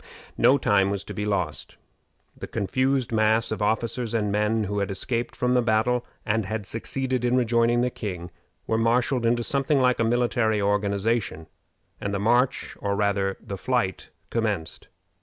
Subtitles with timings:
[0.35, 1.75] No time was to be lost.
[2.35, 6.65] The confused mass of officers and men who had escaped from the battle, and had
[6.65, 8.31] succeeded in rejoining the king,
[8.65, 11.45] were marshaled into something like a military organization,
[11.99, 14.87] and the march, or rather the flight, commenced.